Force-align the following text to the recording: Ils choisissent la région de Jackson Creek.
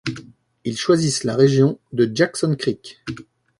Ils 0.63 0.77
choisissent 0.77 1.25
la 1.25 1.35
région 1.35 1.77
de 1.93 2.09
Jackson 2.11 2.55
Creek. 2.57 3.03